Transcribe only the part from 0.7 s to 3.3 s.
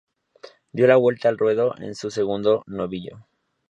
Dio la vuelta al ruedo en su segundo novillo.